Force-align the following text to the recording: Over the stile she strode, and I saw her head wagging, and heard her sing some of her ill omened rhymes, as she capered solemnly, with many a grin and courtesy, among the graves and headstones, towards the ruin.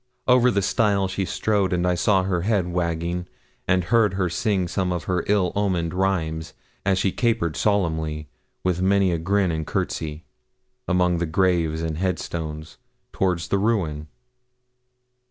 Over 0.27 0.49
the 0.49 0.63
stile 0.63 1.07
she 1.07 1.25
strode, 1.25 1.71
and 1.73 1.85
I 1.85 1.93
saw 1.93 2.23
her 2.23 2.41
head 2.41 2.65
wagging, 2.67 3.27
and 3.67 3.83
heard 3.83 4.15
her 4.15 4.31
sing 4.31 4.67
some 4.67 4.91
of 4.91 5.03
her 5.03 5.23
ill 5.27 5.51
omened 5.55 5.93
rhymes, 5.93 6.55
as 6.83 6.97
she 6.97 7.11
capered 7.11 7.55
solemnly, 7.55 8.27
with 8.63 8.81
many 8.81 9.11
a 9.11 9.19
grin 9.19 9.51
and 9.51 9.67
courtesy, 9.67 10.25
among 10.87 11.19
the 11.19 11.27
graves 11.27 11.83
and 11.83 11.99
headstones, 11.99 12.77
towards 13.13 13.49
the 13.49 13.59
ruin. 13.59 14.07